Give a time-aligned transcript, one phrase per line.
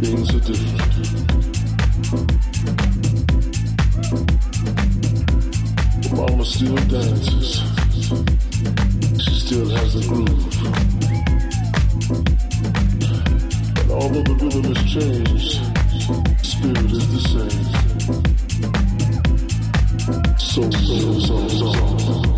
[0.00, 0.80] being so different.
[6.16, 7.60] Mama still dances.
[9.22, 10.56] She still has the groove.
[13.78, 15.60] And all the rhythm has changed,
[16.42, 17.64] spirit is the same.
[20.38, 21.98] So, so, so, so.
[21.98, 22.29] so.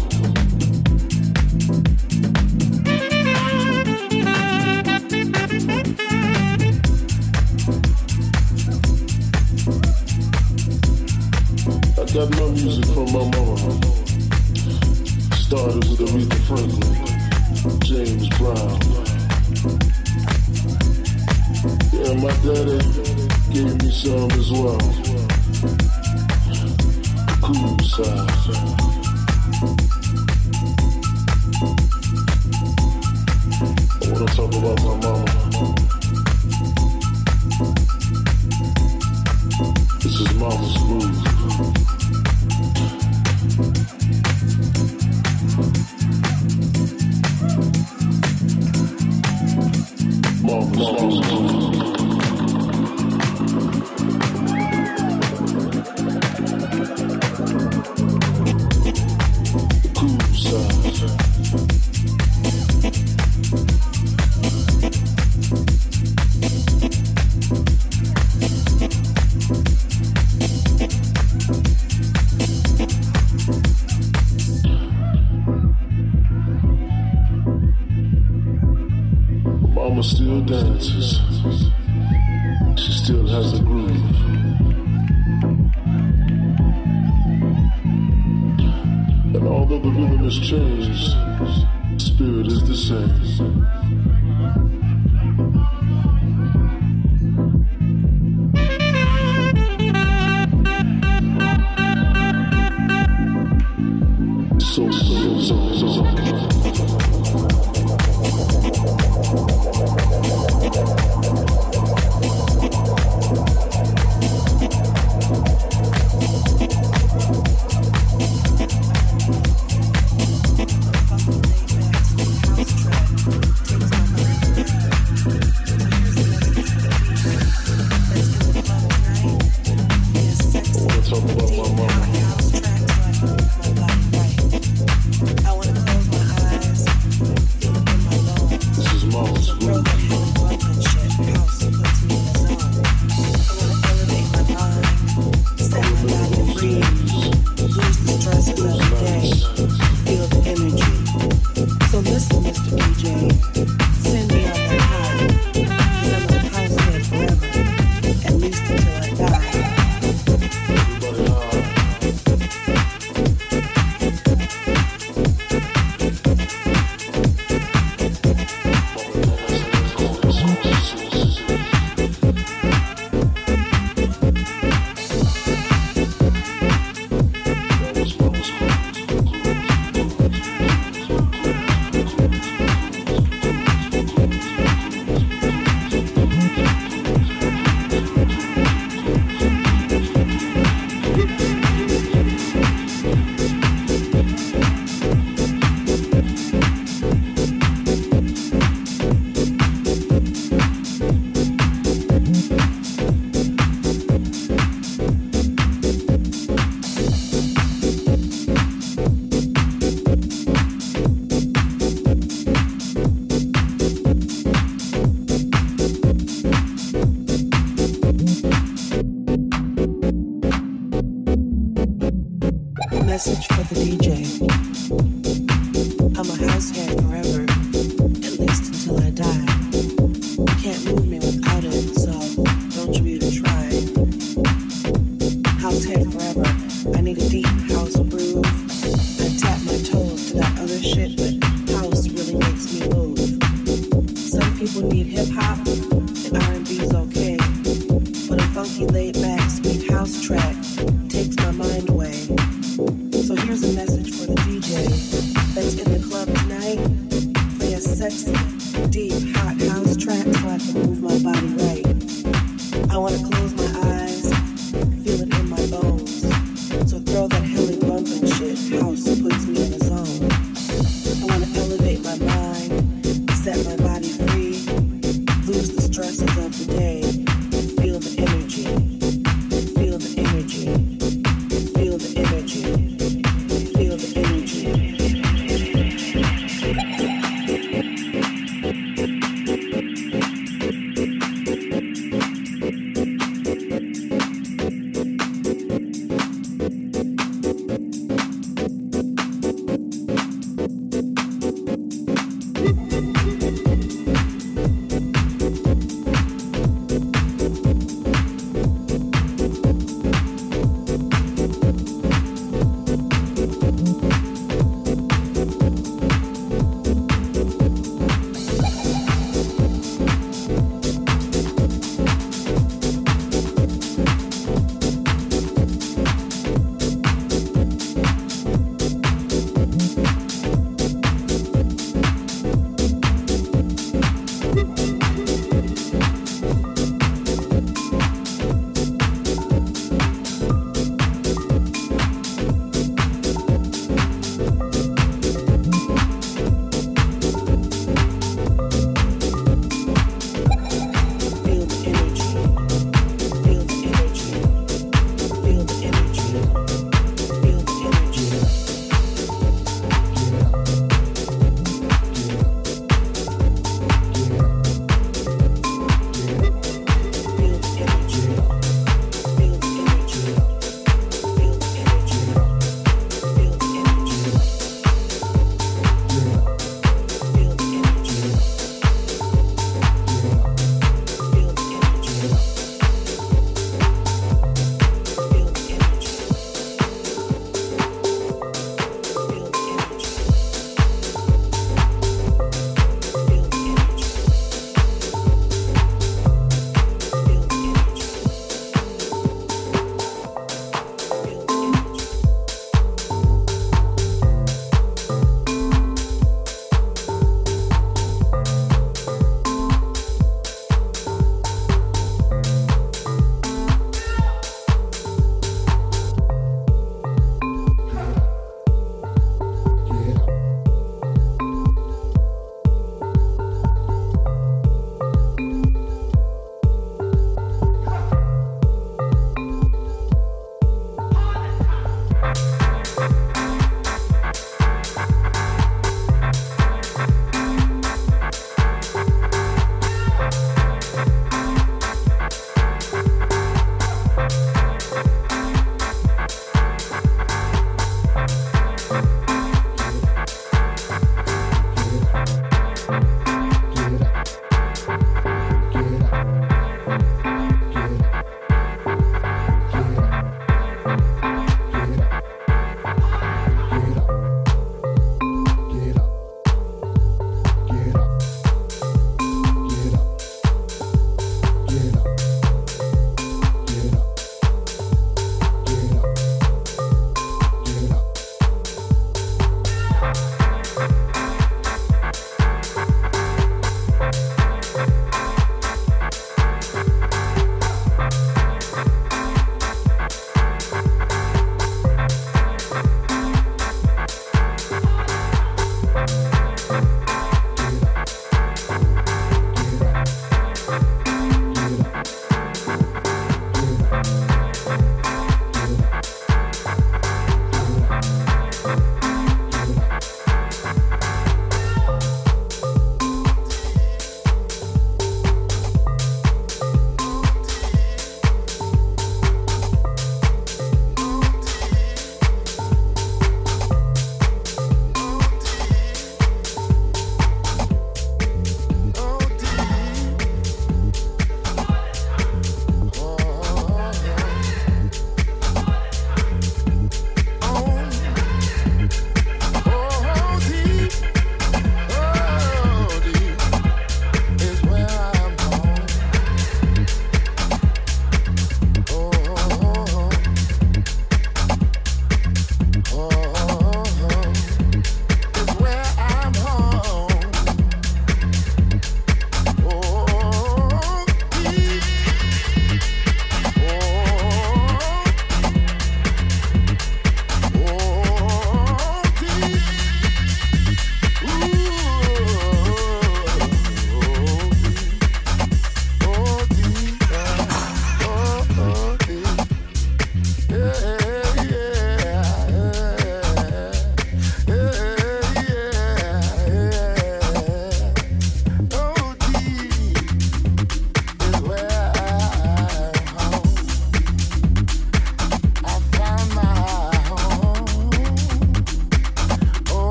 [223.26, 223.61] message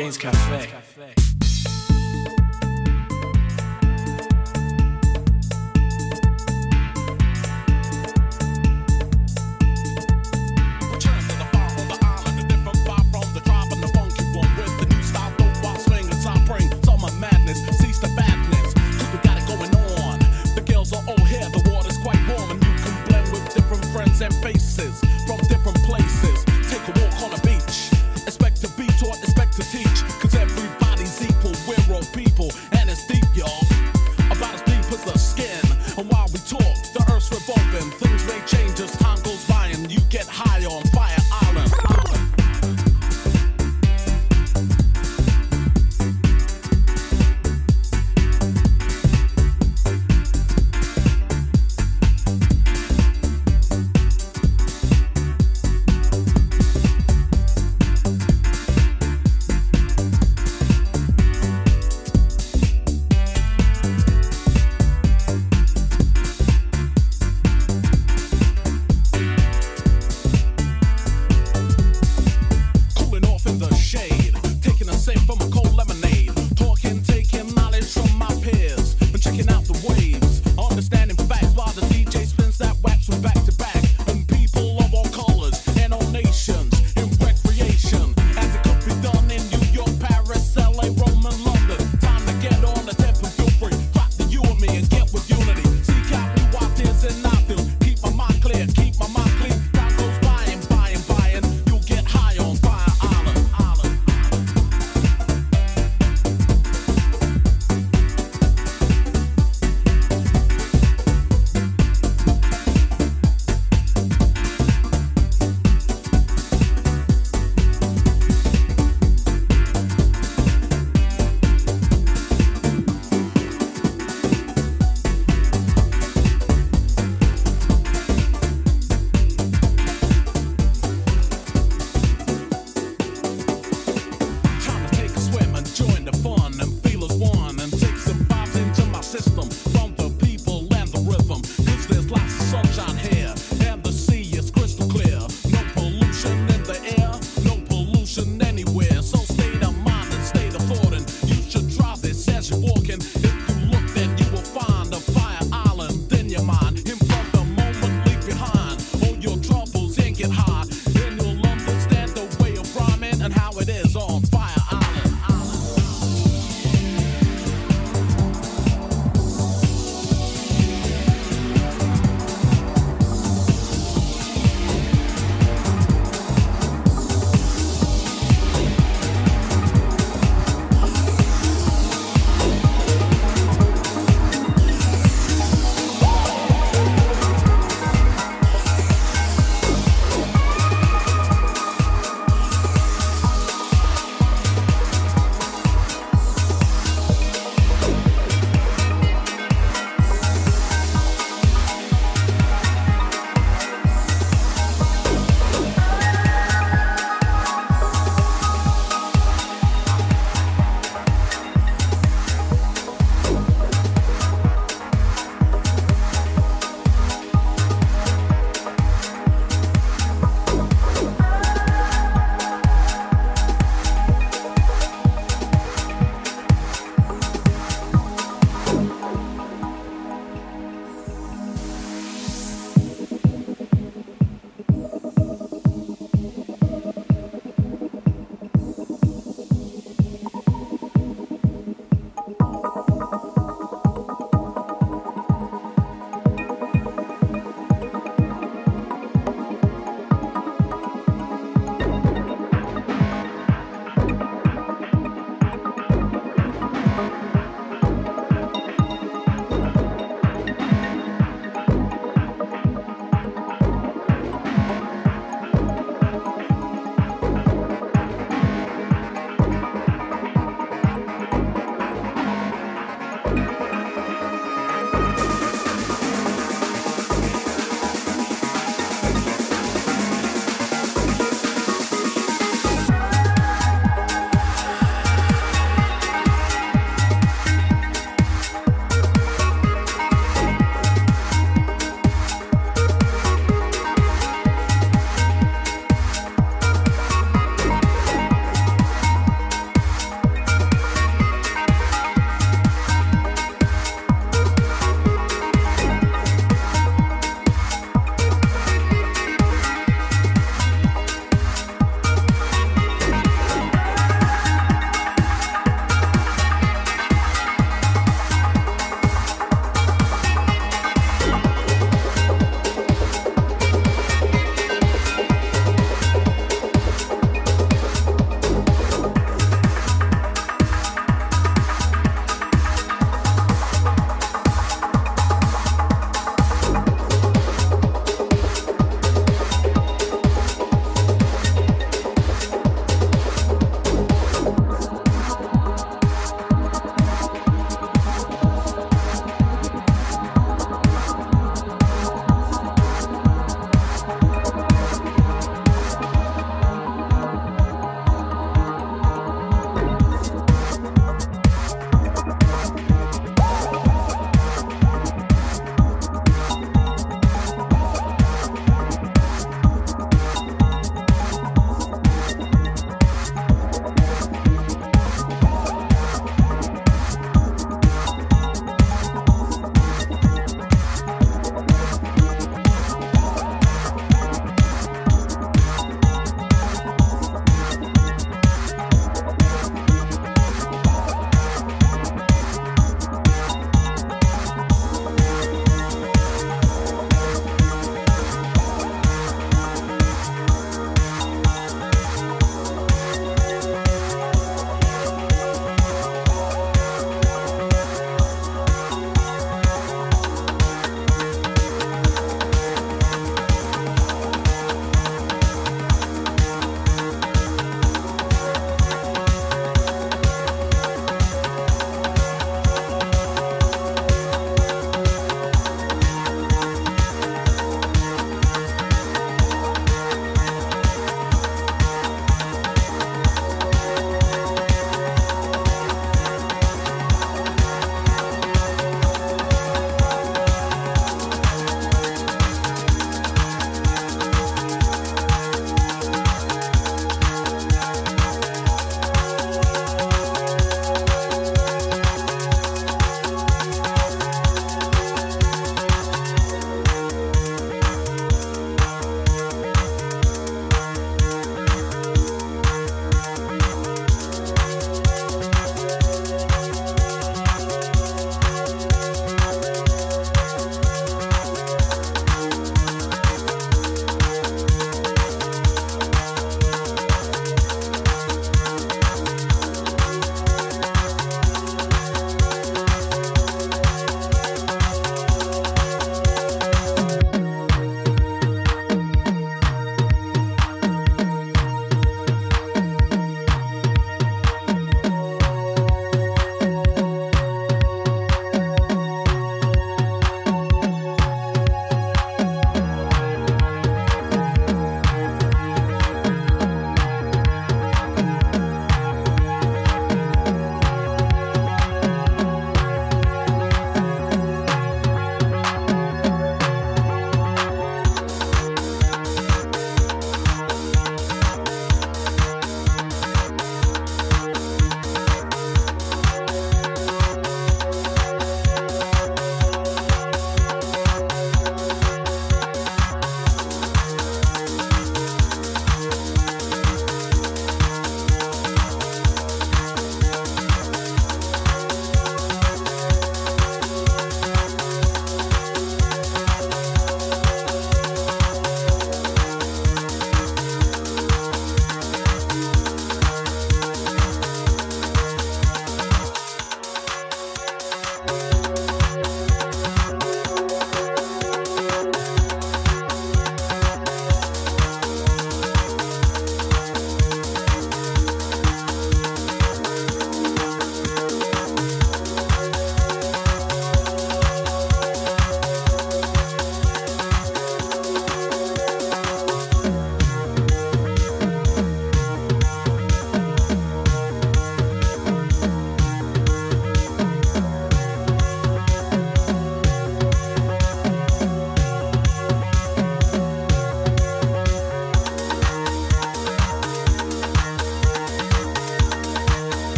[0.00, 1.19] Jane's Cafe.